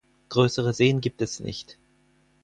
Größere 0.29 0.73
Seen 0.73 0.99
gibt 0.99 1.21
es 1.21 1.39
nicht. 1.41 1.77